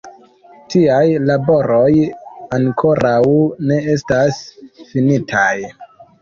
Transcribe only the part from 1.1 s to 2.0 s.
laboroj